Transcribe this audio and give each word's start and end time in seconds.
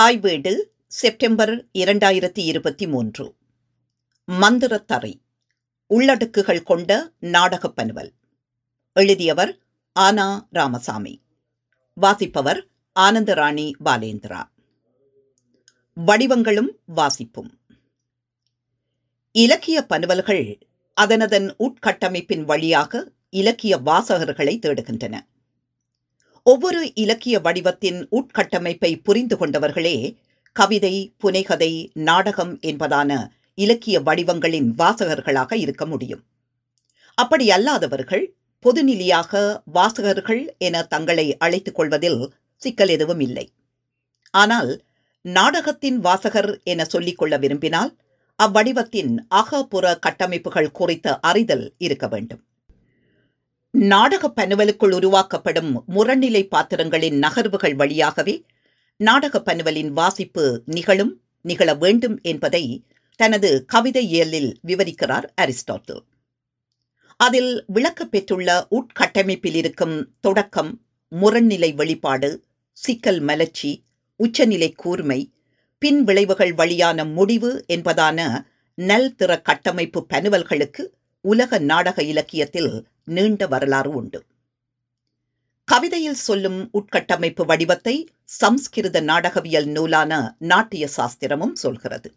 தாய் 0.00 0.18
வீடு 0.18 0.72
செப்டம்பர் 0.86 1.66
இரண்டாயிரத்தி 1.72 2.38
இருபத்தி 2.38 2.86
மூன்று. 2.86 3.34
மந்திரத்தறை 4.26 5.20
உள்ளடக்குகள் 5.86 6.62
கொண்ட 6.62 7.12
நாடகப் 7.18 7.76
பனுவல். 7.76 8.12
எழுதியவர் 8.92 9.58
ஆனா 9.92 10.48
ராமசாமி. 10.50 11.22
வாசிப்பவர் 11.94 12.66
ஆனந்தராணி 13.00 13.72
பாலேந்திரா. 13.84 14.42
வடிவங்களும் 16.06 16.68
வாசிப்பும். 16.96 17.50
இலக்கிய 19.32 19.82
பனுவல்கள் 19.82 20.58
அதனதன் 21.00 21.54
உட்கட்டமைப்பின் 21.58 22.44
வழியாக 22.44 23.12
இலக்கிய 23.30 23.76
வாசகர்களை 23.76 24.58
தேடுகின்றன. 24.58 25.20
ஒவ்வொரு 26.42 26.92
இலக்கிய 26.94 27.40
வடிவத்தின் 27.40 28.06
உட்கட்டமைப்பை 28.10 29.00
புரிந்து 29.02 29.36
கொண்டவர்களே 29.36 30.16
கவிதை 30.52 31.14
புனைகதை 31.22 31.90
நாடகம் 31.94 32.58
என்பதான 32.58 33.30
இலக்கிய 33.54 34.00
வடிவங்களின் 34.00 34.74
வாசகர்களாக 34.78 35.54
இருக்க 35.54 35.86
முடியும். 35.86 36.24
அப்படி 37.14 37.48
அல்லாதவர்கள் 37.48 38.24
பொதுநிலையாக 38.64 39.62
வாசகர்கள் 39.64 40.54
என 40.58 40.82
தங்களை 40.82 41.36
அழைத்துக் 41.36 41.74
கொள்வதில் 41.74 42.32
சிக்கல் 42.56 42.88
எதுவும் 42.88 43.20
இல்லை. 43.20 43.52
ஆனால் 44.30 44.82
நாடகத்தின் 45.22 45.98
வாசகர் 45.98 46.60
என 46.64 46.84
சொல்லிக்கொள்ள 46.84 47.38
விரும்பினால் 47.38 47.96
அவ்வடிவத்தின் 48.38 49.18
அகப்புற 49.28 49.98
கட்டமைப்புகள் 49.98 50.70
குறித்த 50.70 51.18
அறிதல் 51.20 51.74
இருக்க 51.78 52.08
வேண்டும். 52.08 52.44
நாடகப் 53.70 54.40
பனுவலுக்குள் 54.40 54.94
உருவாக்கப்படும் 54.94 55.82
முரண்நிலை 55.86 56.48
பாத்திரங்களின் 56.48 57.18
நகர்வுகள் 57.18 57.74
வழியாகவே 57.74 58.44
நாடகப் 58.96 59.48
பனுவலின் 59.48 59.88
வாசிப்பு 59.88 60.62
நிகழும் 60.66 61.20
நிகழ 61.42 61.74
வேண்டும் 61.74 62.20
என்பதை 62.22 62.84
தனது 63.16 63.64
கவிதை 63.64 64.06
இயலில் 64.08 64.60
விவரிக்கிறார் 64.66 65.24
அரிஸ்டாட்டில். 65.40 66.02
அதில் 67.16 67.64
விளக்கப் 67.66 68.10
பெற்றுள்ள 68.10 68.66
உட்கட்டமைப்பில் 68.70 69.54
இருக்கும் 69.54 70.10
தொடக்கம் 70.20 70.80
முரண்நிலை 71.08 71.72
வெளிப்பாடு 71.72 72.44
சிக்கல் 72.72 73.20
மலர்ச்சி 73.20 73.82
உச்சநிலை 74.16 74.72
கூர்மை 74.72 75.32
பின் 75.78 76.04
விளைவுகள் 76.04 76.52
வழியான 76.52 77.04
முடிவு 77.04 77.64
என்பதான 77.68 78.44
நல் 78.74 79.14
திற 79.18 79.42
கட்டமைப்பு 79.42 80.06
பனுவல்களுக்கு 80.06 80.92
உலக 81.20 81.58
நாடக 81.58 82.02
இலக்கியத்தில் 82.02 82.88
நீண்ட 83.04 83.46
வரலாறு 83.46 83.90
உண்டு. 83.90 84.24
கவிதையில் 85.64 86.14
சொல்லும் 86.14 86.70
உட்கட்டமைப்பு 86.72 87.46
வடிவத்தை 87.46 88.08
சம்ஸ்கிருத 88.24 89.00
நாடகவியல் 89.00 89.66
நூலான 89.66 90.36
நாட்டிய 90.38 90.88
சாஸ்திரமும் 90.96 91.52
சொல்கிறது. 91.52 92.14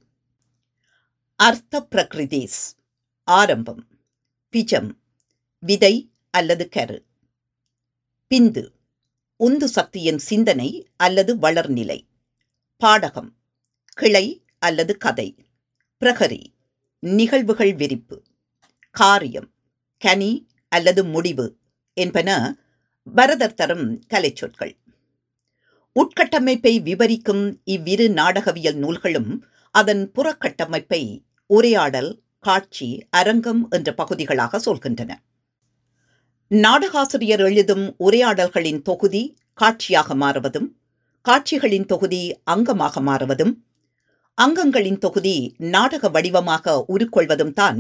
அர்த்த 1.36 1.88
பிரகிருதீஸ் 1.92 2.78
ஆரம்பம். 3.24 3.88
பிஜம் 4.52 4.92
விதை 5.60 6.12
அல்லது 6.32 6.70
கரு. 6.70 7.06
பிந்து 8.36 8.68
உந்து 9.36 9.68
சக்தியின் 9.68 10.18
சிந்தனை 10.18 10.88
அல்லது 10.96 11.36
வளர்நிலை. 11.36 12.08
பாடகம் 12.86 13.32
கிளை 13.94 14.46
அல்லது 14.60 14.98
கதை. 14.98 15.36
பிரகரி 16.00 16.46
நிகழ்வுகள் 17.00 17.76
விரிப்பு. 17.76 18.24
காரியம் 18.96 19.50
கனி 20.02 20.32
அல்லது 20.68 21.02
முடிவு 21.04 21.46
என்பன 21.98 22.30
பரதர் 23.08 23.54
தரும் 23.54 23.88
கலைச்சொற்கள். 24.14 24.74
உட்கட்டமைப்பை 25.96 26.74
விவரிக்கும் 26.84 27.62
இவ்விரு 27.64 28.06
நாடகவியல் 28.10 28.78
நூல்களும் 28.78 29.32
அதன் 29.76 30.04
புறக்கட்டமைப்பை 30.12 31.02
உரையாடல் 31.50 32.12
காட்சி 32.40 33.08
அரங்கம் 33.10 33.70
என்ற 33.70 33.90
பகுதிகளாக 33.94 34.60
சொல்கின்றன. 34.60 35.12
நாடகாசிரியர் 36.52 37.40
எழுதும் 37.40 37.86
உரையாடல்களின் 37.98 38.82
தொகுதி 38.82 39.24
காட்சியாக 39.54 40.16
மாறுவதும் 40.16 40.70
காட்சிகளின் 41.26 41.86
தொகுதி 41.86 42.24
அங்கமாக 42.52 43.02
மாறுவதும் 43.02 43.54
அங்கங்களின் 44.38 44.98
தொகுதி 44.98 45.38
நாடக 45.58 46.10
வடிவமாக 46.10 46.86
உருக்கொள்வதும் 46.88 47.54
தான் 47.54 47.80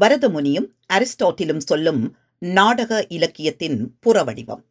பரதமுனியும் 0.00 0.66
அரிஸ்டாட்டிலும் 0.92 1.58
சொல்லும் 1.58 2.16
நாடக 2.38 3.06
இலக்கியத்தின் 3.08 3.96
புறவடிவம். 4.06 4.62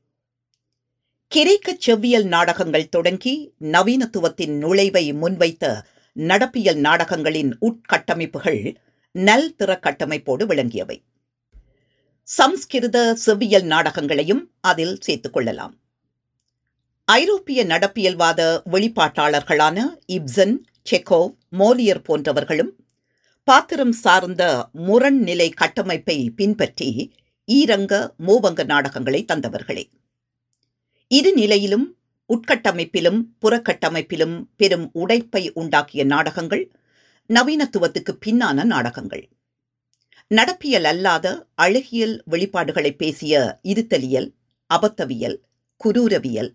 கிரேக்க 1.27 1.77
செவ்வியல் 1.79 2.23
நாடகங்கள் 2.23 2.89
தொடங்கி 2.89 3.53
நவீனத்துவத்தின் 3.59 4.59
நுழைவை 4.59 5.13
முன்வைத்த 5.13 5.81
நடப்பியல் 6.15 6.79
நாடகங்களின் 6.79 7.57
உட்கட்டமைப்புகள் 7.61 8.75
நல் 9.11 9.55
திற 9.59 9.79
கட்டமைப்போடு 9.79 10.45
விளங்கியவை. 10.45 11.01
சம்ஸ்கிருத 12.23 13.17
செவ்வியல் 13.25 13.63
நாடகங்களையும் 13.63 14.51
அதில் 14.61 14.97
சேர்த்துக் 15.01 15.33
கொள்ளலாம். 15.33 15.75
ஐரோப்பிய 17.05 17.65
நடப்பியல்வாத 17.65 18.61
வெளிப்பாட்டாளர்களான 18.71 19.83
இப்சன் 20.07 20.57
செக்கோவ் 20.91 21.35
மோலியர் 21.49 22.03
போன்றவர்களும் 22.07 22.80
பாத்திரம் 23.47 23.91
சார்ந்த 23.91 24.43
முரண்நிலை 24.71 25.49
கட்டமைப்பை 25.49 26.29
பின்பற்றி 26.29 27.11
ஈரங்க 27.47 27.93
மூவங்க 28.17 28.63
நாடகங்களை 28.63 29.25
தந்தவர்களே. 29.27 29.83
இரு 31.07 31.33
நிலையிலும் 31.33 31.97
உட்கட்டமைப்பிலும் 32.29 33.19
புறக்கட்டமைப்பிலும் 33.41 34.35
பெரும் 34.55 34.91
உடைப்பை 34.93 35.51
உண்டாக்கிய 35.55 36.05
நாடகங்கள் 36.05 36.71
நவீனத்துவத்துக்கு 37.29 38.13
பின்னான 38.25 38.63
நாடகங்கள். 38.63 39.29
நடப்பியல் 40.31 40.83
அல்லாத 40.83 41.47
அழகியல் 41.55 42.23
வெளிப்பாடுகளை 42.31 42.91
பேசிய 42.95 43.59
இருத்தலியல் 43.63 44.29
அபத்தவியல் 44.69 45.37
குரூரவியல் 45.81 46.51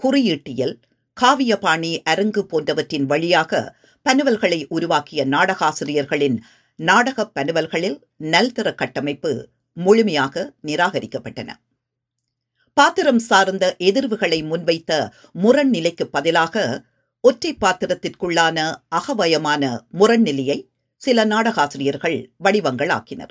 குறியீட்டியல் 0.00 0.74
காவியபாணி 1.22 2.02
அரங்கு 2.04 2.46
போன்றவற்றின் 2.46 3.06
வழியாக 3.06 3.76
பனுவல்களை 4.02 4.66
உருவாக்கிய 4.68 5.26
நாடகாசிரியர்களின் 5.26 6.38
நாடகப் 6.76 7.34
பனுவல்களில் 7.34 8.06
நல்தர 8.16 8.74
கட்டமைப்பு 8.74 9.48
முழுமையாக 9.72 10.54
நிராகரிக்கப்பட்டன. 10.62 11.50
பாத்திரம் 12.74 13.18
சார்ந்த 13.18 13.76
எதிர்வுகளை 13.78 14.42
முன்வைத்த 14.42 15.10
முரண்நிலைக்கு 15.32 16.06
பதிலாக 16.06 16.84
ஒற்றை 17.20 17.56
பாத்திரத்திற்குள்ளான 17.60 18.74
அகவயமான 18.96 19.80
முரண்நிலையை 19.90 20.68
சில 20.96 21.24
நாடகாசிரியர்கள் 21.24 22.26
வடிவங்களாக்கினர். 22.44 23.30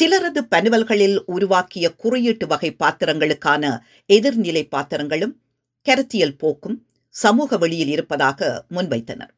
சிலரது 0.00 0.38
பனுவல்களில் 0.38 1.24
உருவாக்கிய 1.24 1.94
குறியீட்டு 1.94 2.46
வகை 2.46 2.76
பாத்திரங்களுக்கான 2.78 3.80
எதிர்நிலை 4.12 4.68
பாத்திரங்களும் 4.68 5.40
கருத்தியல் 5.82 6.36
போக்கும் 6.36 6.86
சமூக 7.08 7.58
வெளியில் 7.58 7.88
இருப்பதாக 7.88 8.64
முன்வைத்தனர். 8.70 9.30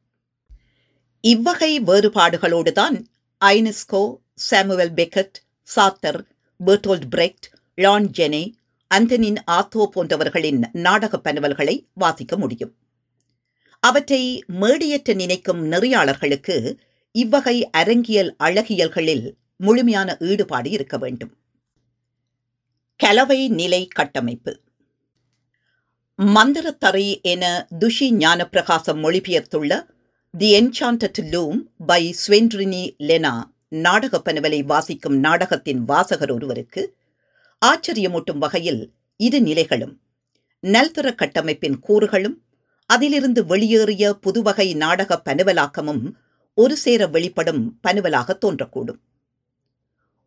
இவ்வகை 1.20 1.80
வேறுபாடுகளோடுதான் 1.80 3.04
Ionesco 3.44 4.16
Samuel 4.50 4.92
Beckett 4.94 5.38
Sartre 5.76 6.20
Bertolt 6.66 7.08
Brecht 7.16 7.46
Jean 7.74 8.10
Genet 8.18 8.52
Antonin 8.94 9.36
Artaud 9.50 9.86
போன்றவர்களின் 9.94 10.64
நாடக 10.72 11.18
பனுவல்களை 11.18 11.86
வாசிக்க 11.92 12.36
முடியும். 12.36 12.76
அவற்றை 13.80 14.44
மேடியற்ற 14.60 15.14
நினைக்கும் 15.14 15.72
நெறியாளர்களுக்கு 15.72 16.76
இவ்வகை 17.12 17.70
அரங்கியல் 17.70 18.36
அழகியல்களில் 18.38 19.32
முழுமையான 19.56 20.16
ஈடுபாடு 20.20 20.70
இருக்க 20.70 20.98
வேண்டும். 20.98 21.32
கலவை 22.96 23.48
நிலை 23.48 23.86
கட்டமைப்பு. 23.86 24.60
மந்திரத்தறை 26.18 27.20
என 27.22 27.44
Thushi 27.80 28.06
Gnanaprakasam 28.14 29.00
மொழிபெயர்த்துள்ள 29.04 29.72
the 30.38 30.48
enchanted 30.60 31.20
loom 31.30 31.60
by 31.86 32.16
Swendrini 32.20 32.82
Lena 32.98 33.32
நாடக 33.68 34.20
பனுவலை 34.24 34.64
வாசிக்கும் 34.64 35.16
நாடகத்தின் 35.18 35.80
வாசகர் 35.84 36.32
ஒருவருக்கு 36.32 36.82
ஆச்சரியமூட்டும் 37.62 38.38
வகையில் 38.38 38.82
இரு 39.16 39.40
நிலைகளும். 39.40 39.94
நல்தர 40.60 41.14
கட்டமைப்பின் 41.14 41.78
கூறுகளும் 41.80 42.36
அதிலிருந்து 42.90 43.46
வெளியேறிய 43.46 44.14
புதுவகை 44.14 44.74
நாடக 44.74 45.20
பனுவலாக்கமும் 45.24 46.04
ஒரு 46.58 46.76
சேர 46.76 47.06
வெளிப்படும் 47.06 47.78
பனுவலாக 47.80 48.38
தோன்றக்கூடும். 48.44 49.00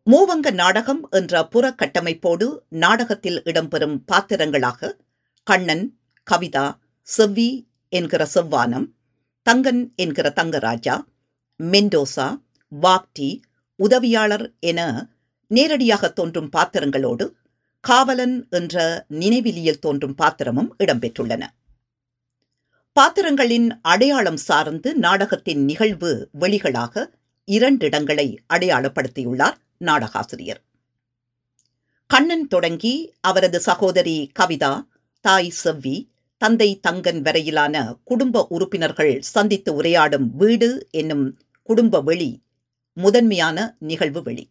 மூவங்க 0.06 0.50
நாடகம் 0.50 1.02
என்ற 1.10 1.44
புற 1.46 1.74
கட்டமைப்போடு 1.82 2.48
நாடகத்தில் 2.68 3.42
இடம்பெறும் 3.42 3.96
பாத்திரங்களாக 4.06 4.96
கண்ணன் 5.46 5.98
கவிதா 6.30 6.66
செவ்வி 7.02 7.50
என்கிற 7.88 8.28
செவ்வானம் 8.34 8.86
தங்கன் 9.42 9.92
என்கிற 9.96 10.32
தங்கராஜா 10.36 10.94
மெண்டோசா 11.60 12.26
வாக்டி 12.82 13.28
உதவியாளர் 13.76 14.46
என 14.60 14.80
நேரடியாக 15.50 16.10
தோன்றும் 16.10 16.48
பாத்திரங்களோடு 16.56 17.26
காவலன் 17.80 18.46
என்ற 18.50 19.06
நினைவிலியில் 19.08 19.78
தோன்றும் 19.78 20.14
பாத்திரமும் 20.14 20.74
இடம்பெற்றுள்ளன. 20.78 21.44
பாத்திரங்களின் 22.92 23.68
அடையாளம் 23.82 24.36
சார்ந்து 24.36 24.94
நாடகத்தின் 24.94 25.64
நிகழ்வு 25.64 26.30
வெளிகளாக 26.40 27.06
இரண்டிடங்களை 27.48 28.28
அடையாளப்படுத்தியுள்ளார் 28.54 29.56
நாடகாசிரியர். 29.84 30.60
கண்ணன் 32.10 32.48
தொடங்கி 32.48 32.94
அவரது 33.20 33.60
சகோதரி 33.60 34.30
கவிதா 34.38 34.72
தாய் 35.26 35.48
செவ்வி 35.50 35.94
தந்தை 36.42 36.80
தங்கன் 36.80 37.20
வரையிலான 37.20 37.76
குடும்ப 38.04 38.46
உறுப்பினர்கள் 38.48 39.14
சந்தித்து 39.20 39.82
உரையாடும் 39.82 40.26
வீடு 40.32 40.88
என்னும் 40.90 41.24
குடும்ப 41.68 42.00
வெளி 42.00 42.28
முதன்மையான 42.96 43.76
நிகழ்வு 43.78 44.20
வெளி. 44.22 44.44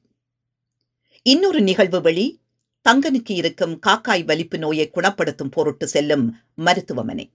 இன்னொரு 1.26 1.62
நிகழ்வு 1.62 2.02
வெளி 2.02 2.26
தங்கனுக்கு 2.86 3.34
இருக்கும் 3.42 3.76
காக்காய் 3.88 4.26
வலிப்பு 4.26 4.58
நோயை 4.58 4.88
குணப்படுத்தும் 4.90 5.52
பொருட்டு 5.52 5.88
செல்லும் 5.88 6.26
மருத்துவமனை. 6.56 7.26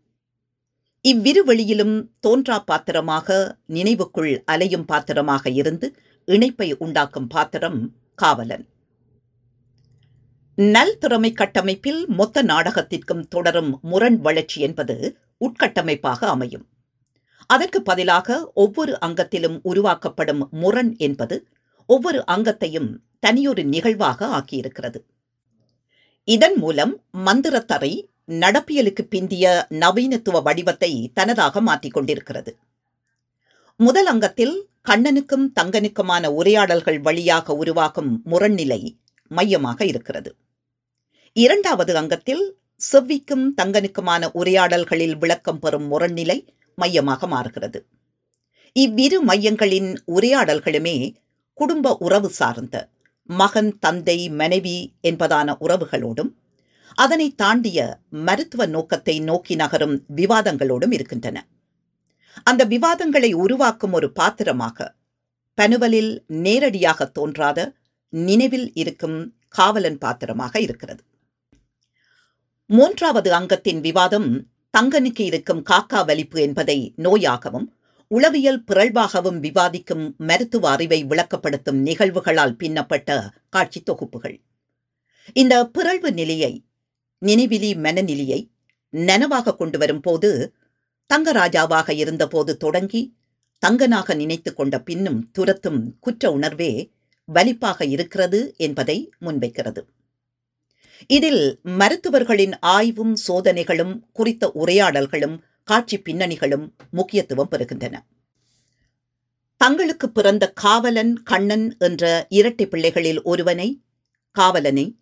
இவ்விரு 1.05 1.45
வெளியிலும் 1.45 1.97
தோன்றா 2.27 2.59
பாத்திரமாக 2.65 3.57
நினைவுக்குள் 3.69 4.33
அலையும் 4.45 4.85
பாத்திரமாக 4.85 5.51
இருந்து 5.51 5.89
இணைப்பை 6.29 6.69
உண்டாக்கும் 6.79 7.27
பாத்திரம் 7.27 7.81
காவலன். 8.15 8.67
நல் 10.61 10.99
கட்டமைப்பில் 11.35 12.07
மொத்த 12.07 12.43
நாடகத்திற்கும் 12.43 13.29
தொடரும் 13.29 13.79
முரண் 13.83 14.21
வளர்ச்சி 14.21 14.61
என்பது 14.61 15.17
உட்கட்டமைப்பாக 15.41 16.25
அமையும். 16.25 16.67
அதற்கு 17.47 17.83
பதிலாக 17.83 18.53
ஒவ்வொரு 18.55 18.99
அங்கத்திலும் 19.01 19.61
உருவாக்கப்படும் 19.63 20.49
முரண் 20.51 20.97
என்பது 20.97 21.49
ஒவ்வொரு 21.87 22.25
அங்கத்தையும் 22.27 23.01
தனியொரு 23.21 23.65
நிகழ்வாக 23.65 24.27
ஆக்கியிருக்கிறது. 24.27 25.05
இதன் 26.25 26.57
மூலம் 26.57 27.03
மந்திரத்தரை 27.27 28.03
நடப்பியலுக்கு 28.29 29.07
பிந்திய 29.11 29.63
நவீனத்துவ 29.71 30.43
வடிவத்தை 30.43 31.13
தனதாக 31.21 31.61
மாற்றிக் 31.61 31.93
கொண்டிருக்கிறது. 31.93 32.57
முதல் 33.77 34.07
அங்கத்தில் 34.07 34.69
கண்ணனுக்கும் 34.89 35.49
தங்கனுக்குமான 35.61 36.27
உரையாடல்கள் 36.27 37.01
வழியாக 37.01 37.55
உருவாகும் 37.55 38.21
முரண்நிலை 38.25 38.99
மையமாக 39.29 39.85
இருக்கிறது. 39.85 40.37
இரண்டாவது 41.37 41.93
அங்கத்தில் 41.97 42.43
செவ்விக்கும் 42.81 43.45
தங்கனுக்குமான 43.57 44.23
உரையாடல்களில் 44.33 45.17
விளக்கம் 45.19 45.59
பெறும் 45.59 45.87
முரண்நிலை 45.87 46.37
மையமாக 46.79 47.27
மாறுகிறது. 47.27 47.81
இவ்விரு 48.77 49.19
மையங்களின் 49.25 49.91
உரையாடல்களுமே 50.07 50.97
குடும்ப 51.59 51.93
உறவு 51.97 52.29
சார்ந்த 52.31 52.77
மகன் 53.29 53.71
தந்தை 53.79 54.19
மனைவி 54.31 54.77
என்பதான 55.03 55.55
உறவுகளோடும் 55.61 56.31
அதனை 56.95 57.29
தாண்டிய 57.35 57.79
மருத்துவ 58.27 58.67
நோக்கத்தை 58.67 59.17
நோக்கி 59.21 59.55
நகரும் 59.55 59.97
விவாதங்களோடும் 60.17 60.93
இருக்கின்றன. 60.93 61.39
அந்த 62.47 62.65
விவாதங்களை 62.65 63.31
உருவாக்கும் 63.35 63.93
ஒரு 63.93 64.11
பாத்திரமாக 64.13 64.89
பனுவலில் 65.59 66.13
நேரடியாக 66.27 67.07
தோன்றாத 67.11 67.59
நினைவில் 68.13 68.69
இருக்கும் 68.75 69.19
காவலன் 69.49 69.99
பாத்திரமாக 69.99 70.55
இருக்கிறது. 70.61 71.03
மூன்றாவது 72.73 73.35
அங்கத்தின் 73.35 73.81
விவாதம் 73.81 74.47
தங்கனுக்கு 74.79 75.21
இருக்கும் 75.21 75.63
காக்கா 75.71 76.05
வலிப்பு 76.07 76.41
என்பதை 76.41 76.95
நோயாகவும் 76.97 77.65
உளவியல் 78.09 78.61
பிறழ்வாகவும் 78.65 79.39
விவாதிக்கும் 79.39 80.05
மருத்துவ 80.17 80.71
அறிவை 80.71 81.05
விளக்கப்படுத்தும் 81.05 81.81
நிகழ்வுகளால் 81.87 82.55
பின்னப்பட்ட 82.57 83.31
காட்சி 83.49 83.81
தொகுப்புகள். 83.81 84.37
இந்த 85.33 85.67
பிறழ்வு 85.67 86.13
நிலையை 86.13 86.53
நினைவிலி 87.27 87.77
மனநிலையை 87.77 88.41
நனவாக 88.93 89.57
கொண்டு 89.57 89.79
வரும் 89.79 90.01
போது 90.01 90.55
தங்கராஜாவாக 91.15 91.91
இருந்தபோது 91.95 92.57
தொடங்கி 92.57 93.03
தங்கனாக 93.67 94.15
நினைத்து 94.15 94.53
கொண்ட 94.55 94.81
பின்னும் 94.81 95.31
துரத்தும் 95.39 95.83
குற்ற 96.01 96.33
உணர்வே 96.33 96.91
வலிப்பாக 97.29 97.89
இருக்கிறது 97.89 98.55
என்பதை 98.57 99.11
முன்வைக்கிறது. 99.21 99.83
இதில் 101.07 101.61
மருத்துவர்களின் 101.63 102.59
ஆய்வும் 102.59 103.17
சோதனைகளும் 103.29 104.01
குறித்த 104.13 104.53
உரையாடல்களும் 104.55 105.39
காட்சி 105.65 105.99
பின்னணிகளும் 105.99 106.75
முக்கியத்துவம் 106.91 107.49
பெறுகின்றன. 107.51 107.99
தங்களுக்கு 109.57 110.11
பிறந்த 110.11 110.51
காவலன் 110.51 111.23
கண்ணன் 111.23 111.77
என்ற 111.79 112.27
இரட்டை 112.29 112.67
பிள்ளைகளில் 112.67 113.23
ஒருவனை 113.23 113.83
காவலனை 114.33 114.99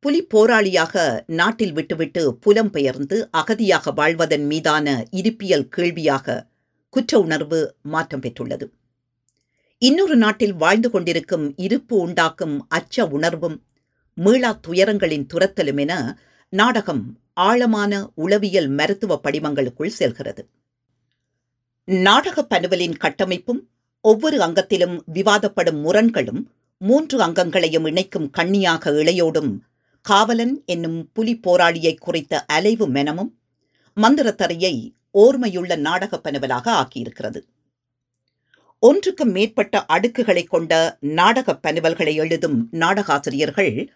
புலி 0.00 0.26
போராளியாக 0.34 1.24
நாட்டில் 1.26 1.72
விட்டுவிட்டு 1.72 2.38
புலம்பெயர்ந்து 2.46 3.28
அகதியாக 3.36 3.92
வாழ்வதன் 3.94 4.46
மீதான 4.46 5.06
இருப்பியல் 5.10 5.68
கேள்வியாக 5.68 6.46
குற்ற 6.88 7.18
உணர்வு 7.18 7.74
மாற்றம் 7.82 8.20
பெற்றுள்ளது. 8.20 8.66
இன்னொரு 9.78 10.16
நாட்டில் 10.16 10.54
வாழ்ந்து 10.54 10.90
கொண்டிருக்கும் 10.90 11.56
இருப்பு 11.56 11.98
உண்டாக்கும் 11.98 12.66
அச்ச 12.74 13.08
உணர்வும் 13.08 13.62
மீளா 14.16 14.60
துயரங்களின் 14.66 15.26
துரத்தலும் 15.34 15.80
என 15.80 16.18
நாடகம் 16.48 17.20
ஆழமான 17.32 18.10
உளவியல் 18.14 18.68
மருத்துவ 18.68 19.20
படிமங்களுக்குள் 19.22 19.94
செல்கிறது. 19.98 20.48
நாடக 21.84 22.46
பனுவலின் 22.50 22.94
கட்டமைப்பும் 23.00 23.60
ஒவ்வொரு 24.00 24.38
அங்கத்திலும் 24.40 25.02
விவாதப்படும் 25.06 25.80
முரண்களும் 25.80 26.42
மூன்று 26.78 27.18
அங்கங்களையும் 27.18 27.86
இணைக்கும் 27.86 28.30
கண்ணியாக 28.38 28.90
இளையோடும் 28.90 29.58
காவலன் 30.00 30.62
என்னும் 30.66 31.10
புலி 31.12 31.40
போராளியை 31.46 31.96
குறித்த 31.98 32.44
அலைவு 32.52 32.86
மெனமும் 32.88 33.32
மந்திரத்தரையை 33.96 34.94
ஓர்மையுள்ள 35.14 35.76
நாடக 35.78 36.18
பனுவலாக 36.18 36.72
ஆக்கியிருக்கிறது. 36.72 37.42
ஒன்றுக்கு 38.78 39.24
மேற்பட்ட 39.24 39.84
அடுக்குகளை 39.88 40.44
கொண்ட 40.46 40.96
நாடக 41.00 41.56
பனுவல்களை 41.56 42.14
எழுதும் 42.14 42.68
நாடகாசிரியர்கள் 42.72 43.88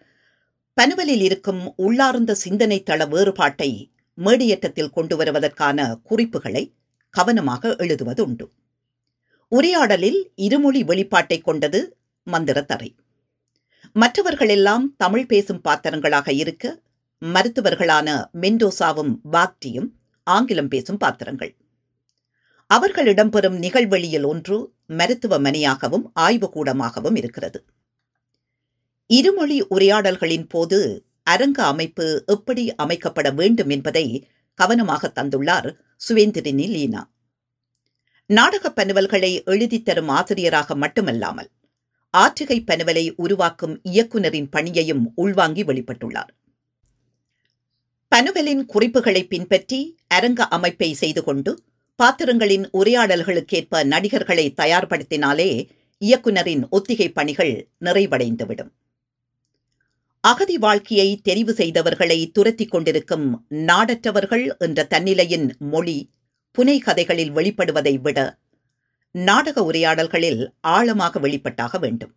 பனுவலில் 0.79 1.21
இருக்கும் 1.21 1.73
உள்ளார்ந்த 1.75 2.35
சிந்தனை 2.35 2.83
தள 2.83 3.05
வேறுபாட்டை 3.05 3.69
மேடியேற்றத்தில் 4.17 4.89
கொண்டு 4.89 5.15
வருவதற்கான 5.17 5.79
குறிப்புகளை 6.03 6.63
கவனமாக 7.13 7.71
எழுதுவதுண்டு 7.79 8.45
உரையாடலில் 9.51 10.19
இருமொழி 10.35 10.83
வெளிப்பாட்டை 10.83 11.37
கொண்டது 11.41 11.79
மந்திரத்தரை 12.27 12.89
மற்றவர்களெல்லாம் 13.95 14.85
தமிழ் 14.97 15.25
பேசும் 15.25 15.61
பாத்திரங்களாக 15.61 16.31
இருக்க 16.33 16.65
மருத்துவர்களான 17.21 18.09
மெண்டோசாவும் 18.41 19.13
பாக்டியும் 19.31 19.89
ஆங்கிலம் 20.27 20.67
பேசும் 20.67 20.97
பாத்திரங்கள். 20.97 21.51
அவர்கள் 22.69 23.05
இடம்பெறும் 23.05 23.57
நிகழ்வெளியில் 23.57 24.25
ஒன்று 24.25 24.57
மருத்துவமனையாகவும் 24.97 26.05
ஆய்வுக்கூடமாகவும் 26.19 27.17
இருக்கிறது. 27.17 27.59
இருமொழி 29.13 29.61
உரையாடல்களின் 29.61 30.45
போது 30.49 31.05
அரங்க 31.23 31.65
அமைப்பு 31.65 32.23
எப்படி 32.25 32.73
அமைக்கப்பட 32.83 33.33
வேண்டும் 33.33 33.69
என்பதை 33.69 34.27
கவனமாக 34.55 35.11
தந்துள்ளார் 35.15 35.73
சுவேந்திரினி 36.09 36.67
லீனா 36.67 37.09
நாடகப் 38.25 38.75
பனுவல்களை 38.75 39.43
எழுதித் 39.43 39.85
தரும் 39.85 40.07
ஆசிரியராக 40.07 40.75
மட்டுமல்லாமல் 40.75 41.49
ஆற்றுகை 42.17 42.63
பனுவலை 42.63 43.13
உருவாக்கும் 43.15 43.81
இயக்குநரின் 43.89 44.47
பணியையும் 44.51 45.11
உள்வாங்கி 45.15 45.63
வெளிப்பட்டுள்ளார். 45.63 46.29
பனுவலின் 48.15 48.65
குறிப்புகளை 48.65 49.27
பின்பற்றி 49.27 49.97
அரங்க 50.07 50.47
அமைப்பை 50.47 50.93
செய்து 50.93 51.23
கொண்டு 51.23 51.63
பாத்திரங்களின் 51.95 52.69
உரையாடல்களுக்கேற்ப 52.69 53.83
நடிகர்களை 53.83 54.53
தயார்படுத்தினாலே 54.57 55.69
இயக்குநரின் 56.05 56.69
ஒத்திகை 56.69 57.09
பணிகள் 57.09 57.69
நிறைவடைந்துவிடும். 57.81 58.71
அகதி 60.21 60.57
வாழ்க்கையை 60.57 61.21
தெரிவு 61.29 61.53
செய்தவர்களை 61.53 62.31
துரத்திக் 62.31 62.71
கொண்டிருக்கும் 62.71 63.45
நாடற்றவர்கள் 63.49 64.57
என்ற 64.57 64.87
தன்னிலையின் 64.89 65.57
மொழி 65.59 66.09
புனை 66.57 66.79
கதைகளில் 66.79 67.31
வெளிப்படுவதை 67.31 68.01
விட 68.01 68.39
நாடக 69.11 69.63
உரையாடல்களில் 69.63 70.53
ஆழமாக 70.61 71.19
வெளிப்பட்டாக 71.19 71.79
வேண்டும். 71.79 72.15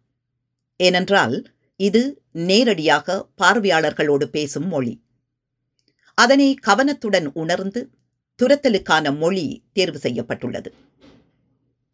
ஏனென்றால் 0.77 1.37
இது 1.77 2.23
நேரடியாக 2.33 3.29
பார்வையாளர்களோடு 3.43 4.25
பேசும் 4.25 4.69
மொழி. 4.69 4.95
அதனை 6.15 6.55
கவனத்துடன் 6.55 7.33
உணர்ந்து 7.33 7.91
துரத்தலுக்கான 8.39 9.17
மொழி 9.17 9.63
தேர்வு 9.73 9.99
செய்யப்பட்டுள்ளது. 9.99 10.73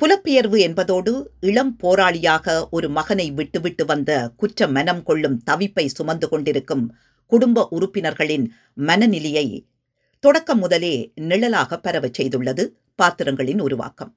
புலப்பெயர்வு 0.03 0.59
என்பதோடு 0.61 1.31
இளம் 1.41 1.79
போராளியாக 1.83 2.69
ஒரு 2.71 2.89
மகனை 2.89 3.31
விட்டுவிட்டு 3.31 3.85
வந்த 3.85 4.33
குற்ற 4.37 4.69
மனம் 4.69 5.03
கொள்ளும் 5.03 5.43
தவிப்பை 5.51 5.87
சுமந்து 5.87 6.29
கொண்டிருக்கும் 6.29 6.85
குடும்ப 7.27 7.67
உறுப்பினர்களின் 7.71 8.47
மனநிலையை 8.75 9.67
தொடக்கம் 10.21 10.59
முதலே 10.59 11.13
நிழலாக 11.15 11.79
பரவச் 11.79 12.21
செய்துள்ளது 12.21 12.65
பாத்திரங்களின் 12.95 13.61
உருவாக்கம். 13.61 14.17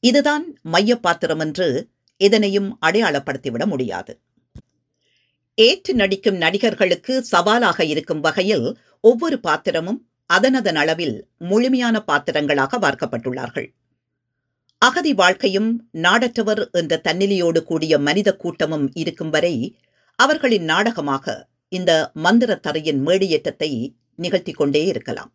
இதுதான் 0.00 0.58
மைய 0.62 0.96
பாத்திரம் 0.96 1.38
என்று 1.38 1.88
எதனையும் 2.16 2.78
அடையாளப்படுத்திவிட 2.86 3.66
முடியாது. 3.66 4.20
ஏற்று 5.54 5.94
நடிக்கும் 5.94 6.36
நடிகர்களுக்கு 6.36 7.22
சவாலாக 7.22 7.84
இருக்கும் 7.84 8.20
வகையில் 8.20 8.78
ஒவ்வொரு 9.00 9.40
பாத்திரமும் 9.40 10.08
அதனதன் 10.32 10.74
அளவில் 10.74 11.28
முழுமையான 11.38 12.04
பாத்திரங்களாக 12.04 12.78
பார்க்கப்பட்டுள்ளார்கள். 12.78 13.68
அகதி 14.82 15.14
வாழ்க்கையும் 15.14 15.88
நாடற்றவர் 15.92 16.70
என்ற 16.70 17.00
தன்னிலையோடு 17.04 17.62
கூடிய 17.62 17.98
மனித 17.98 18.36
கூட்டமும் 18.36 18.90
இருக்கும் 18.92 19.30
வரை 19.30 19.78
அவர்களின் 20.16 20.64
நாடகமாக 20.64 21.48
இந்த 21.68 22.10
மந்திர 22.14 22.54
தரையின் 22.56 23.06
மேடியேற்றத்தை 23.06 23.70
நிகழ்த்தி 24.14 24.52
கொண்டே 24.52 24.86
இருக்கலாம். 24.86 25.30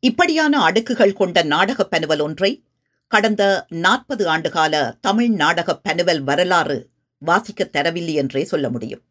இப்படியான 0.00 0.60
அடுக்குகள் 0.60 1.12
கொண்ட 1.12 1.42
நாடக 1.42 1.84
பனுவல் 1.84 2.20
ஒன்றை 2.20 2.64
கடந்த 3.06 3.66
நாற்பது 3.68 4.26
ஆண்டுகால 4.26 4.94
தமிழ் 5.00 5.28
நாடக 5.28 5.76
பனுவல் 5.76 6.22
வரலாறு 6.22 6.90
வாசிக்க 7.18 7.70
தரவில்லை 7.72 8.14
என்றே 8.14 8.44
சொல்ல 8.44 8.70
முடியும். 8.70 9.04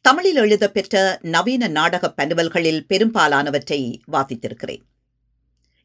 தமிழில் 0.00 0.36
எழுதப்பெற்ற 0.36 1.18
நவீன 1.22 1.68
நாடக 1.68 2.12
பனுவல்களில் 2.12 2.86
பெரும்பாலானவற்றை 2.88 3.80
வாசித்திருக்கிறேன். 4.12 4.84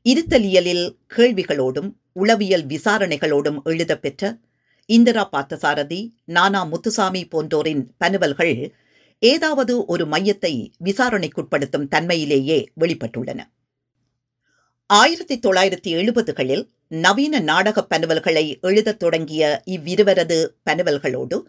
இருத்தலியலில் 0.05 0.97
கேள்விகளோடும் 1.15 1.93
உளவியல் 2.13 2.65
விசாரணைகளோடும் 2.65 3.63
எழுதப்பெற்ற 3.63 4.39
இந்திரா 4.85 5.29
பார்த்தசாரதி 5.31 6.13
நானா 6.25 6.63
முத்துசாமி 6.63 7.27
போன்றோரின் 7.27 7.87
பனுவல்கள் 7.97 8.73
ஏதாவது 9.19 9.85
ஒரு 9.85 10.05
மையத்தை 10.05 10.71
விசாரணைக்குட்படுத்தும் 10.83 11.87
தன்மையிலேயே 11.87 12.65
வெளிப்பட்டுள்ளன. 12.79 13.39
ஆயிரத்தி 14.85 15.39
தொள்ளாயிரத்தி 15.39 15.91
எழுபதுகளில் 15.91 16.69
நவீன 16.87 17.39
நாடக 17.39 17.83
பனுவல்களை 17.83 18.59
எழுதத் 18.61 18.99
தொடங்கிய 18.99 19.63
இவ்விருவரது 19.65 20.55
பனுவல்களோடு 20.69 21.45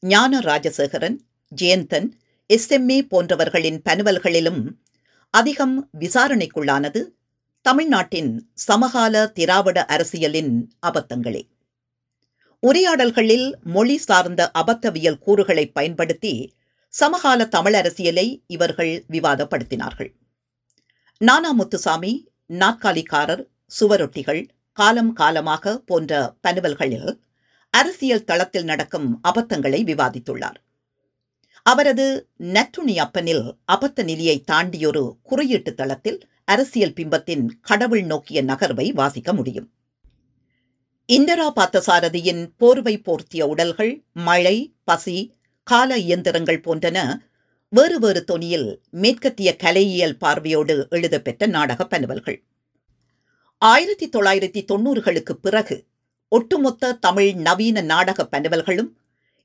ஞான 0.00 0.40
ராஜசேகரன் 0.40 1.18
ஜெயந்தன் 1.62 2.08
எஸ் 2.46 2.72
எம்ஏ 2.72 2.98
போன்றவர்களின் 3.10 3.80
பனுவல்களிலும் 3.84 4.78
அதிகம் 5.30 5.90
விசாரணைக்குள்ளானது 5.98 7.17
தமிழ்நாட்டின் 7.68 8.50
சமகால 8.54 9.26
திராவிட 9.26 9.84
அரசியலின் 9.84 10.70
அபத்தங்களே. 10.86 11.48
உரையாடல்களில் 12.60 13.58
மொழி 13.62 13.96
சார்ந்த 13.96 14.50
அபத்தவியல் 14.54 15.18
கூறுகளை 15.18 15.66
பயன்படுத்தி 15.66 16.54
சமகால 16.88 17.46
தமிழ் 17.46 17.74
அரசியலை 17.74 18.44
இவர்கள் 18.46 19.04
விவாதப்படுத்தினார்கள். 19.10 20.14
நானா 21.18 21.52
முத்துசாமி 21.52 22.30
நாற்காலிக்காரர் 22.48 23.44
சுவரொட்டிகள் 23.80 24.48
காலம் 24.72 25.12
காலமாக 25.12 25.78
போன்ற 25.78 26.34
பனுவல்களில் 26.40 27.22
அரசியல் 27.70 28.24
தளத்தில் 28.24 28.64
நடக்கும் 28.64 29.20
அபத்தங்களை 29.28 29.82
விவாதித்துள்ளார். 29.84 30.56
அவரது 31.62 32.28
நற்றுணி 32.36 32.98
அப்பனில் 32.98 33.54
அபத்த 33.72 34.02
நிலையை 34.02 34.44
தாண்டியொரு 34.52 35.16
குறியீட்டு 35.22 35.74
தளத்தில் 35.74 36.28
அரசியல் 36.48 36.92
பிம்பத்தின் 36.92 37.46
கடவுள் 37.60 38.02
நோக்கிய 38.02 38.42
நகர்வை 38.42 38.92
வாசிக்க 38.92 39.32
முடியும். 39.32 39.70
இந்திரா 41.06 41.52
பார்த்தசாரதியின் 41.52 42.50
போர்வை 42.56 42.94
போர்த்திய 42.98 43.42
உடல்கள் 43.42 44.04
மழை 44.12 44.74
பசி 44.84 45.34
கால 45.62 45.98
இயந்திரங்கள் 45.98 46.60
போன்றன 46.60 47.18
வேறு 47.68 47.98
வேறு 47.98 48.24
தொனியில் 48.32 48.80
மேற்கத்திய 48.90 49.56
கலையியல் 49.58 50.18
பார்வையோடு 50.18 50.86
எழுதப்பெற்ற 50.90 51.46
நாடக 51.46 51.86
பனுவல்கள். 51.86 52.44
ஆயிரத்தி 53.58 54.08
தொள்ளாயிரத்தி 54.08 54.64
தொன்னூறுகளுக்கு 54.72 55.32
பிறகு 55.32 55.86
ஒட்டுமொத்த 56.28 56.92
தமிழ் 56.92 57.32
நவீன 57.32 57.80
நாடக 57.80 58.28
பனுவல்களும் 58.30 58.90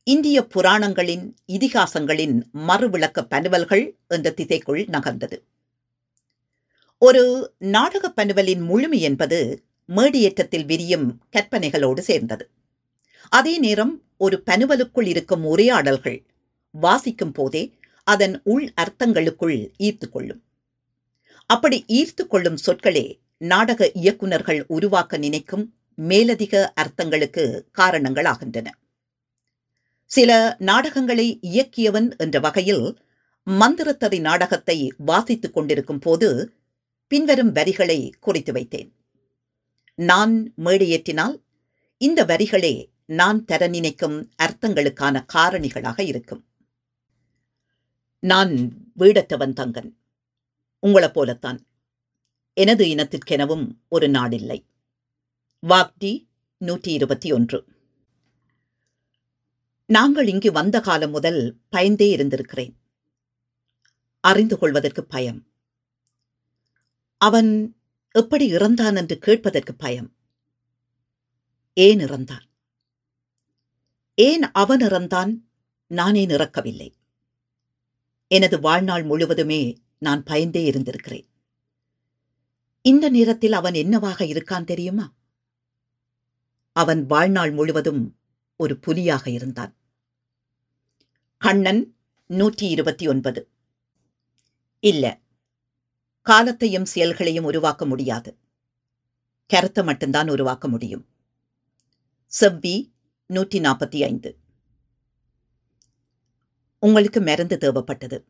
இந்திய 0.03 0.47
புராணங்களின் 0.55 1.35
இதிகாசங்களின் 1.47 2.41
மறுவிளக்க 2.67 3.21
பனுவல்கள் 3.21 3.97
என்ற 4.07 4.31
திசைக்குள் 4.31 4.85
நகர்ந்தது. 4.85 5.43
ஒரு 7.05 7.23
நாடக 7.57 8.09
பனுவலின் 8.09 8.61
முழுமை 8.61 8.99
என்பது 9.01 9.39
மேடியேற்றத்தில் 9.89 10.65
விரியும் 10.65 11.07
கற்பனைகளோடு 11.31 11.99
சேர்ந்தது. 11.99 12.45
அதே 13.31 13.57
நேரம் 13.57 13.93
ஒரு 14.17 14.43
பனுவலுக்குள் 14.45 15.07
இருக்கும் 15.07 15.43
உரையாடல்கள் 15.43 16.19
வாசிக்கும் 16.75 17.31
போதே 17.31 17.63
அதன் 18.07 18.35
உள் 18.43 18.65
அர்த்தங்களுக்குள் 18.81 19.57
ஈர்த்து 19.77 20.07
கொள்ளும். 20.09 20.41
அப்படி 21.49 21.85
ஈர்த்து 21.87 22.23
கொள்ளும் 22.27 22.61
சொற்களே 22.65 23.05
நாடக 23.37 23.91
இயக்குநர்கள் 23.93 24.61
உருவாக்க 24.67 25.17
நினைக்கும் 25.17 25.65
மேலதிக 25.97 26.73
அர்த்தங்களுக்கு 26.81 27.43
காரணங்களாகின்றன. 27.77 28.67
சில 30.11 30.31
நாடகங்களை 30.59 31.27
இயக்கியவன் 31.41 32.09
என்ற 32.17 32.39
வகையில் 32.39 32.85
மந்திரத்தறி 33.47 34.19
நாடகத்தை 34.19 34.77
வாசித்துக் 35.05 35.53
கொண்டிருக்கும் 35.53 35.99
போது 35.99 36.29
பின்வரும் 37.07 37.51
வரிகளை 37.51 38.13
குறித்து 38.19 38.53
வைத்தேன். 38.53 38.91
நான் 39.95 40.53
மேடையேற்றினால் 40.57 41.41
இந்த 41.97 42.25
வரிகளே 42.25 42.89
நான் 43.05 43.45
தர 43.45 43.67
நினைக்கும் 43.67 44.31
அர்த்தங்களுக்கான 44.43 45.25
காரணிகளாக 45.33 46.01
இருக்கும். 46.01 46.45
நான் 48.19 48.73
வீடற்றவன் 48.99 49.53
தங்கன். 49.53 49.97
உங்களைப் 50.79 51.13
போலத்தான். 51.13 51.67
எனது 52.53 52.85
இனத்திற்கெனவும் 52.85 53.77
ஒரு 53.87 54.07
நாடில்லை. 54.07 54.63
வாக்டி 55.67 56.27
நூற்றி 56.57 56.93
இருபத்தி 56.93 57.31
ஒன்று 57.31 57.65
நாங்கள் 59.85 60.27
இங்கு 60.27 60.51
வந்த 60.51 60.79
காலம் 60.79 61.11
முதல் 61.11 61.57
பயந்தே 61.69 62.17
இருந்திருக்கிறேன். 62.17 62.73
அறிந்து 64.19 64.57
கொள்வதற்கு 64.57 65.03
பயம். 65.03 65.52
அவன் 67.23 67.51
எப்படி 68.11 68.45
இறந்தான் 68.53 68.97
என்று 68.97 69.17
கேட்பதற்கு 69.17 69.73
பயம். 69.75 70.09
ஏன் 71.73 71.99
இறந்தான்? 71.99 72.45
ஏன் 74.15 74.43
அவன் 74.51 74.79
இறந்தான்? 74.79 75.31
நானே 75.87 76.25
இறக்கவில்லை 76.25 76.89
எனது 78.27 78.59
வாழ்நாள் 78.59 79.03
முழுவதுமே 79.03 79.61
நான் 79.97 80.23
பயந்தே 80.23 80.71
இருந்திருக்கிறேன். 80.71 81.27
இந்த 82.81 83.09
நேரத்தில் 83.09 83.53
அவன் 83.53 83.73
என்னவாக 83.73 84.25
இருக்கான் 84.25 84.63
தெரியுமா? 84.63 85.13
அவன் 86.75 87.05
வாழ்நாள் 87.05 87.51
முழுவதும் 87.51 88.19
ஒரு 88.55 88.77
புலியாக 88.77 89.29
இருந்தான். 89.29 89.73
கண்ணன் 91.37 91.81
நூற்றி 92.25 92.69
இருபத்தி 92.69 93.07
ஒன்பது. 93.07 93.41
இல்ல 94.79 95.21
காலத்தையும் 96.23 96.85
செயல்களையும் 96.85 97.45
உருவாக்க 97.45 97.85
முடியாது. 97.85 98.37
கருத்தை 99.47 99.83
மட்டும்தான் 99.83 100.29
உருவாக்க 100.29 100.67
முடியும். 100.67 101.05
செவ்வி 102.27 102.75
நூற்றி 103.25 103.59
நாற்பத்தி 103.59 104.03
ஐந்து 104.03 104.37
உங்களுக்கு 106.79 107.21
மருந்து 107.21 107.57
தேவைப்பட்டது. 107.61 108.23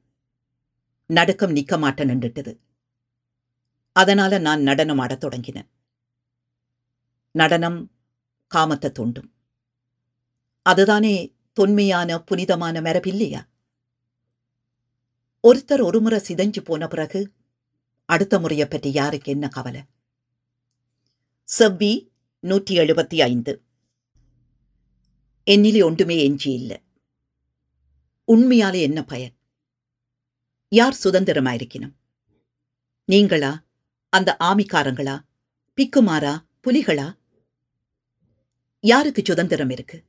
நடுக்கம் 1.05 1.55
நிக்க 1.55 1.77
மாட்ட 1.77 2.01
நின்றுட்டது 2.09 2.57
அதனால 3.91 4.38
நான் 4.38 4.62
நடனம் 4.62 5.00
ஆடத் 5.00 5.23
தொடங்கினேன். 5.23 5.69
நடனம் 7.31 7.91
காமத்தை 8.55 8.91
தூண்டும். 8.91 9.33
அதுதானே 10.62 11.13
தொன்மையான 11.53 12.19
புனிதமான 12.19 12.81
மரபில்லையா? 12.81 13.41
ஒருத்தர் 15.47 15.83
ஒருமுறை 15.83 16.19
சிதைஞ்சு 16.19 16.62
போன 16.62 16.88
பிறகு 16.88 17.31
அடுத்த 18.13 18.39
முறையை 18.39 18.67
பற்றி 18.67 18.89
யாருக்கு 18.91 19.32
என்ன 19.32 19.48
கவலை? 19.48 19.82
செவ்வி 21.50 21.91
நூற்றி 22.39 22.77
எழுபத்தி 22.77 23.22
ஐந்து 23.22 23.53
என்னிலே 25.51 25.84
ஒன்றுமே 25.84 26.17
எஞ்சி 26.24 26.51
இல்லை. 26.53 26.79
உண்மையாலே 28.27 28.82
என்ன 28.82 29.00
பயன்? 29.03 29.34
யார் 30.72 31.00
சுதந்திரமாயிருக்கணும் 31.03 31.96
நீங்களா? 33.05 33.51
அந்த 34.10 34.36
ஆமிக்காரங்களா? 34.39 35.15
பிக்குமாரா? 35.77 36.34
புலிகளா? 36.63 37.08
யாருக்கு 38.84 39.22
சுதந்திரம் 39.25 39.70
இருக்கு? 39.70 40.03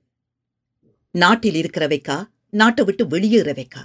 நாட்டில் 1.15 1.59
இருக்கிறவைக்கா? 1.63 2.19
நாட்டை 2.51 2.85
விட்டு 2.85 3.05
வெளியேறவைக்கா? 3.07 3.83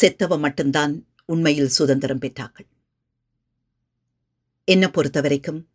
செத்தவ 0.00 0.38
மட்டும்தான் 0.38 0.94
உண்மையில் 1.26 1.68
சுதந்திரம் 1.68 2.18
பெற்றார்கள். 2.18 2.68
என்ன 4.64 4.90
பொறுத்த 4.90 5.20
வரைக்கும் 5.20 5.68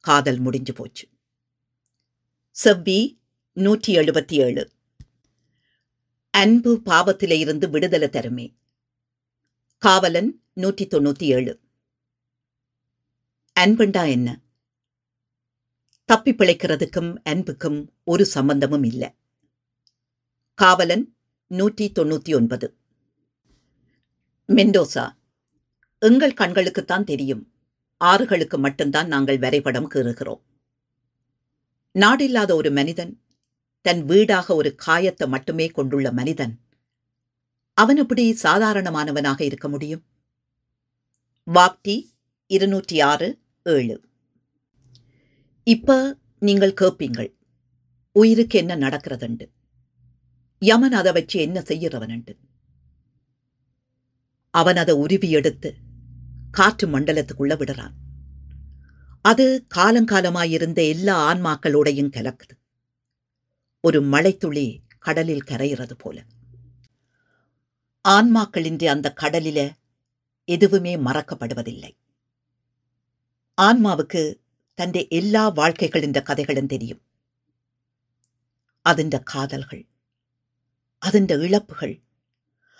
காதல் 0.00 0.38
முடிஞ்சு 0.38 0.72
போச்சு. 0.72 1.08
செவ்வி 2.50 3.20
நூற்றி 3.52 3.96
எழுபத்தி 3.96 4.32
ஏழு 4.32 4.70
அன்பு 6.30 6.80
பாவத்திலே 6.84 7.38
இருந்து 7.38 7.70
விடுதலை 7.70 8.08
தருமே. 8.08 8.46
காவலன் 9.78 10.42
நூற்றி 10.52 10.86
தொண்ணூத்தி 10.86 11.26
ஏழு 11.36 11.60
அன்புண்டா 13.56 14.08
என்ன? 14.08 14.28
தப்பி 16.04 16.32
பிழைக்கிறதுக்கும் 16.32 17.16
அன்புக்கும் 17.22 17.94
ஒரு 18.04 18.24
சம்பந்தமும் 18.26 18.84
இல்லை. 18.84 19.10
காவலன் 20.54 21.16
நூற்றி 21.46 21.92
தொண்ணூத்தி 21.94 22.34
ஒன்பது 22.34 22.79
மெண்டோசா 24.50 25.02
எங்கள் 26.02 26.38
கண்களுக்குத்தான் 26.40 27.04
தெரியும். 27.04 27.42
ஆறுகளுக்கு 28.00 28.56
மட்டும்தான் 28.58 29.06
நாங்கள் 29.06 29.38
வரைபடம் 29.38 29.88
கீறுகிறோம். 29.94 30.40
நாடில்லாத 31.94 32.50
ஒரு 32.54 32.70
மனிதன் 32.70 33.12
தன் 33.80 34.02
வீடாக 34.04 34.54
ஒரு 34.54 34.74
காயத்தை 34.86 35.28
மட்டுமே 35.28 35.66
கொண்டுள்ள 35.66 36.12
மனிதன் 36.12 36.54
அவன் 37.78 37.96
எப்படி 37.96 38.24
சாதாரணமானவனாக 38.42 39.40
இருக்க 39.40 39.68
முடியும்? 39.68 40.02
வாப்டி 41.46 41.96
இருநூற்றி 42.46 43.00
ஆறு 43.00 43.28
ஏழு. 43.66 43.96
இப்ப 45.66 46.18
நீங்கள் 46.38 46.78
கேட்பீங்கள் 46.80 47.30
உயிருக்கு 48.16 48.58
என்ன 48.58 48.76
நடக்கிறதுண்டு? 48.76 49.46
யமன் 50.58 50.92
அதை 50.92 51.12
வச்சு 51.12 51.40
என்ன 51.40 51.58
செய்யறவனுண்டு 51.60 52.32
அவன் 54.50 54.76
அதை 54.76 54.94
உருவி 54.94 55.30
எடுத்து 55.30 55.70
காற்று 56.50 56.86
மண்டலத்துக்குள்ள 56.88 57.54
விடுறான். 57.56 57.94
அது 59.22 59.66
காலங்காலமாயிருந்த 59.76 60.88
எல்லா 60.88 61.34
ஆன்மாக்களோடையும் 61.34 62.14
கலக்குது. 62.16 62.54
ஒரு 63.80 64.02
மழைத்துளி 64.02 64.82
கடலில் 64.98 65.48
கரைகிறது 65.50 65.92
போல. 65.92 66.26
ஆன்மாக்களின்றி 68.08 68.86
அந்த 68.86 69.14
கடலில 69.22 69.60
எதுவுமே 70.44 70.96
மறக்கப்படுவதில்லை. 70.96 71.92
ஆன்மாவுக்கு 73.58 74.22
தൻ്റെ 74.74 75.08
എല്ലാ 75.10 75.42
கதைகளும் 76.28 76.66
தெரியும். 76.66 77.02
அதன் 78.82 79.10
காதல்கள் 79.24 79.84
அதன் 80.98 81.28
இழப்புகள் 81.28 81.94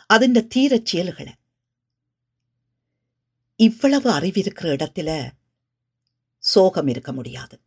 அதன் 0.07 0.33
தீரச் 0.33 0.53
തീരച്ചേലുകളെ 0.55 1.35
இவ்வளவு 3.61 4.11
அறிவிருக்கிற 4.11 4.69
இடத்துல 4.75 5.31
சோகம் 6.39 6.87
இருக்க 6.87 7.13
முடியாது. 7.13 7.61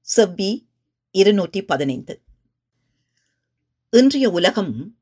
செவ்வி 0.00 0.68
இருநூற்றி 1.10 1.64
பதினைந்து. 1.64 2.22
இன்றைய 3.90 4.30
உலகம் 4.30 4.96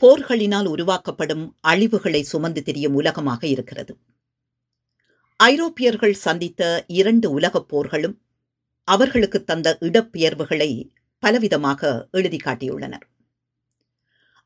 போர்களினால் 0.00 0.66
உருவாக்கப்படும் 0.66 1.56
அழிவுகளை 1.68 2.22
சுமந்து 2.22 2.62
திரியும் 2.62 2.94
உலகமாக 2.94 3.46
இருக்கிறது. 3.46 3.98
ஐரோப்பியர்கள் 5.36 6.14
சந்தித்த 6.14 6.84
இரண்டு 6.86 7.30
உலகப் 7.30 7.76
போர்களும் 7.76 8.16
அவர்களுக்கு 8.84 9.44
தந்த 9.44 9.76
இடப்பெயர்வுகளை 9.80 10.90
பலவிதமாக 11.26 12.10
எழுதி 12.10 12.36
காட்டியுள்ளனர். 12.36 13.06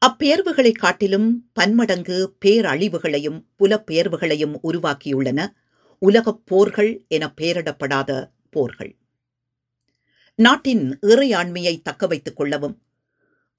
அப்பெயர்வுகளை 0.04 0.72
காட்டிலும் 0.72 1.50
பன்மடங்கு 1.52 2.36
பேரழிவுகளையும் 2.44 3.38
புலப்பெயர்வுகளையும் 3.58 4.54
உருவாக்கியுள்ளன. 4.62 5.46
உலகப் 5.98 6.42
போர்கள் 6.44 7.04
என 7.08 7.32
பெயரிடப்படாத 7.40 8.30
போர்கள். 8.50 8.96
நாட்டின் 10.34 10.98
இறையாண்மையை 11.02 11.82
தக்க 11.82 12.06
வைத்துக் 12.06 12.36
கொள்ளவும் 12.36 12.82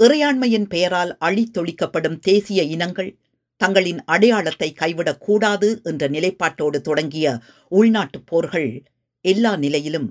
இறையாண்மையின் 0.04 0.68
பெயரால் 0.70 1.18
அழித்தொழிக்கப்படும் 1.26 2.20
தேசிய 2.20 2.64
இனங்கள் 2.64 3.18
தங்களின் 3.62 4.04
அடையாளத்தை 4.04 4.74
கைவிடக்கூடாது 4.80 5.84
என்ற 5.84 6.10
நிலைப்பாட்டோடு 6.10 6.80
தொடங்கிய 6.82 7.40
உள்நாட்டுப் 7.68 8.26
போர்கள் 8.26 8.84
எல்லா 9.22 9.56
நிலையிலும் 9.56 10.10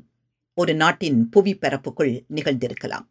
ஒரு 0.55 0.75
நாட்டின் 0.75 1.29
புவி 1.29 1.55
பரப்புக்குள் 1.55 2.15
நிகழ்ந்திருக்கலாம். 2.35 3.07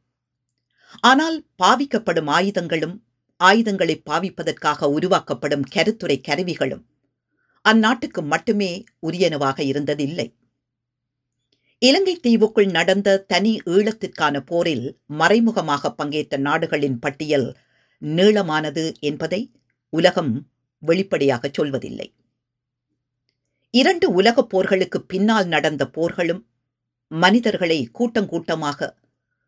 ஆனால் 0.99 1.45
பாவிக்கப்படும் 1.63 2.29
ஆயுதங்களும் 2.29 3.03
ஆயுதங்களை 3.37 4.01
பாவிப்பதற்காக 4.09 4.89
உருவாக்கப்படும் 4.89 5.65
கருத்துரை 5.75 6.21
கருவிகளும் 6.21 6.85
அந்நாட்டுக்கு 7.61 8.21
மட்டுமே 8.21 8.83
உரியனவாக 9.07 9.59
இருந்ததில்லை. 9.63 10.35
இலங்கை 11.79 12.15
தீவுக்குள் 12.15 12.65
நடந்த 12.65 13.17
தனி 13.17 13.61
ஈழத்திற்கான 13.65 14.39
போரில் 14.39 14.99
மறைமுகமாக 15.05 15.91
பங்கேற்ற 15.91 16.37
நாடுகளின் 16.37 16.99
பட்டியல் 16.99 17.57
நீளமானது 18.01 18.93
என்பதை 18.99 19.51
உலகம் 19.89 20.47
வெளிப்படையாக 20.79 21.49
சொல்வதில்லை. 21.57 22.13
இரண்டு 23.69 24.13
உலகப் 24.13 24.49
போர்களுக்கு 24.55 24.95
பின்னால் 24.95 25.47
நடந்த 25.47 25.87
போர்களும் 25.87 26.45
மனிதர்களை 27.07 27.89
கூட்டங்கூட்டமாக 27.99 28.95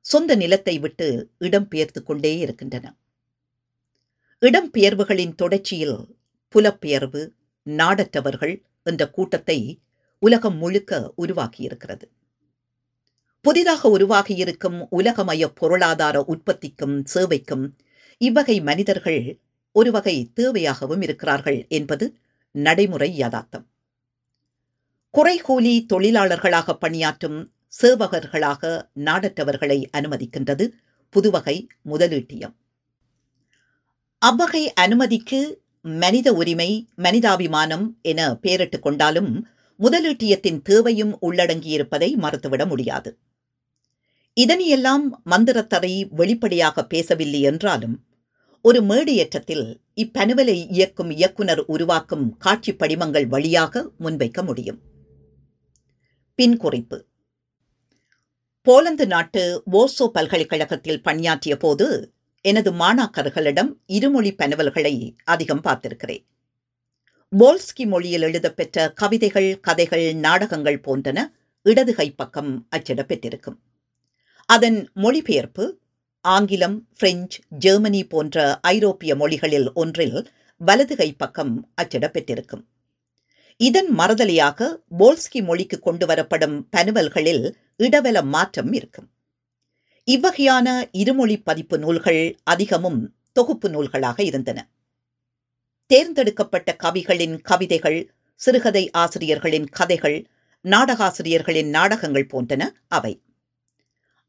சொந்த 0.10 0.36
நிலத்தை 0.36 0.80
விட்டு 0.80 1.32
இடம்பெயர்த்து 1.39 2.04
கொண்டே 2.04 2.38
இருக்கின்றன. 2.38 2.96
இடம்பெயர்வுகளின் 4.41 5.34
தொடர்ச்சியில் 5.36 5.98
புலப்பெயர்வு 6.56 7.34
நாடற்றவர்கள் 7.65 8.63
என்ற 8.84 9.10
கூட்டத்தை 9.10 9.82
உலகம் 10.20 10.58
முழுக்க 10.58 11.13
உருவாக்கியிருக்கிறது. 11.17 12.06
புதிதாக 13.41 13.89
உருவாகியிருக்கும் 13.98 14.80
உலகமய 14.91 15.48
பொருளாதார 15.56 16.24
உற்பத்திக்கும் 16.24 17.04
சேவைக்கும் 17.15 17.65
இவ்வகை 18.17 18.62
மனிதர்கள் 18.62 19.22
ஒரு 19.72 19.91
வகை 19.91 20.32
தேவையாகவும் 20.36 21.02
இருக்கிறார்கள் 21.02 21.65
என்பது 21.70 22.06
நடைமுறை 22.52 23.15
யதார்த்தம். 23.15 23.65
குறைகூலி 25.13 25.76
தொழிலாளர்களாக 25.93 26.74
பணியாற்றும் 26.74 27.57
சேவகர்களாக 27.82 28.89
நாடற்றவர்களை 28.95 29.86
அனுமதிக்கின்றது 29.97 30.69
புதுவகை 31.10 31.67
முதலீட்டியம். 31.86 32.56
அவ்வகை 34.17 34.73
அனுமதிக்கு 34.73 35.62
மனித 35.82 36.34
உரிமை 36.34 36.89
மனிதாபிமானம் 36.97 38.01
என 38.01 38.36
பெயரிட்டுக் 38.36 38.82
கொண்டாலும் 38.82 39.47
முதலீட்டியத்தின் 39.80 40.62
தேவையும் 40.62 41.17
உள்ளடங்கியிருப்பதை 41.21 42.15
மறுத்துவிட 42.15 42.67
முடியாது. 42.67 43.17
இதனையெல்லாம் 44.41 45.21
மந்திரத்தரை 45.25 46.08
வெளிப்படையாக 46.10 46.86
பேசவில்லை 46.86 47.41
என்றாலும் 47.41 48.06
ஒரு 48.62 48.82
மேடையேற்றத்தில் 48.82 49.82
இப்பனுவலை 49.95 50.65
இயக்கும் 50.69 51.12
இயக்குனர் 51.12 51.65
உருவாக்கும் 51.65 52.38
காட்சி 52.38 52.75
படிமங்கள் 52.75 53.27
வழியாக 53.27 53.91
முன்வைக்க 53.99 54.43
முடியும். 54.43 54.82
பின் 56.36 56.58
குறிப்பு. 56.58 57.07
போலந்து 58.67 59.06
நாட்டு 59.08 59.41
ஓசோ 59.71 60.06
பல்கலைக்கழகத்தில் 60.08 61.01
பணியாற்றிய 61.01 61.58
போது 61.58 61.86
எனது 62.45 62.69
மாணாக்கர்களிடம் 62.71 63.69
இருமொழி 63.88 64.32
பனவல்களை 64.36 64.91
அதிகம் 65.23 65.62
பார்த்திருக்கிறேன். 65.63 66.23
போல்ஸ்கி 67.32 67.84
மொழியில் 67.86 68.21
எழுதப்பெற்ற 68.21 68.91
கவிதைகள் 68.93 69.47
கதைகள் 69.60 70.13
நாடகங்கள் 70.15 70.80
போன்றன 70.82 71.19
இடது 71.65 71.93
கைப்பக்கம் 71.93 72.51
அச்சிடப்பெற்றிருக்கும். 72.75 73.58
அதன் 74.49 74.80
மொழிபெயர்ப்பு 74.93 75.65
ஆங்கிலம் 76.25 76.77
பிரெஞ்சு 76.97 77.39
ஜெர்மனி 77.49 78.01
போன்ற 78.08 78.60
ஐரோப்பிய 78.73 79.15
மொழிகளில் 79.15 79.69
ஒன்றில் 79.73 80.17
வலது 80.62 80.95
கைப்பக்கம் 80.95 81.53
அச்சிடப்பெற்றிருக்கும். 81.82 82.65
இதன் 83.62 83.89
மறுதலையாக 83.99 84.69
போல்ஸ்கி 84.99 85.41
மொழிக்கு 85.43 85.80
கொண்டு 85.80 86.06
வரப்படும் 86.06 86.58
பனுவல்களில் 86.69 87.45
இடவல 87.84 88.24
மாற்றம் 88.24 88.74
இருக்கும். 88.74 89.10
இவ்வகையான 90.06 90.90
இருமொழி 90.92 91.42
பதிப்பு 91.42 91.80
நூல்கள் 91.80 92.38
அதிகமும் 92.44 93.16
தொகுப்பு 93.32 93.70
நூல்களாக 93.70 94.22
இருந்தன. 94.22 94.70
தேர்ந்தெடுக்கப்பட்ட 95.86 96.76
கவிகளின் 96.84 97.42
கவிதைகள் 97.42 98.13
சிறுகதை 98.36 98.92
ஆசிரியர்களின் 98.92 99.68
கதைகள் 99.70 100.28
நாடகாசிரியர்களின் 100.63 101.70
நாடகங்கள் 101.70 102.28
போன்றன 102.34 102.70
அவை. 102.88 103.22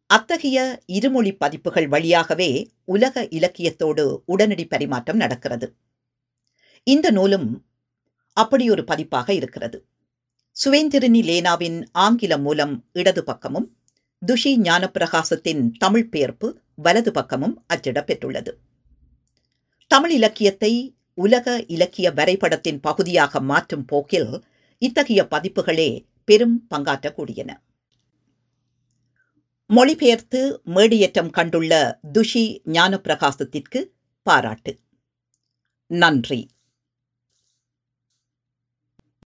அத்தகைய 0.06 0.82
இருமொழி 0.86 1.36
பதிப்புகள் 1.36 1.88
வழியாகவே 1.88 2.70
உலக 2.84 3.22
இலக்கியத்தோடு 3.22 4.22
உடனடி 4.26 4.66
பரிமாற்றம் 4.66 5.16
நடக்கிறது. 5.16 5.74
இந்த 6.82 7.10
நூலும் 7.10 7.66
அப்படி 8.32 8.70
ஒரு 8.70 8.84
பதிப்பாக 8.84 9.32
இருக்கிறது. 9.32 9.84
சுவேந்திரினி 10.64 11.20
லேனாவின் 11.22 11.86
ஆங்கிலம் 11.92 12.42
மூலம் 12.42 12.84
இடது 12.92 13.24
பக்கமும் 13.24 13.76
துஷி 14.26 14.52
ஞானப்பிரகாசத்தின் 14.58 15.70
தமிழ் 15.78 16.08
பெயர்ப்பு 16.08 16.58
வலது 16.74 17.10
பக்கமும் 17.12 17.64
அச்சிடப்பெற்றுள்ளது 17.74 18.52
தமிழ் 19.86 20.10
இலக்கியத்தை 20.10 20.72
உலக 21.14 21.64
இலக்கிய 21.66 22.10
வரைபடத்தின் 22.10 22.80
பகுதியாக 22.80 23.40
மாற்றும் 23.40 23.84
போக்கில் 23.84 24.44
இத்தகைய 24.78 25.26
பதிப்புகளே 25.30 26.06
பெரும் 26.24 26.66
பங்காற்றக்கூடியன. 26.74 27.50
மொழிபெயர்த்து 29.66 30.60
மேடியேற்றம் 30.64 31.32
கண்டுள்ள 31.32 31.98
துஷி 32.12 32.60
ஞானப்பிரகாசத்திற்கு 32.66 33.84
பாராட்டு. 34.22 34.78
நன்றி. 35.86 36.48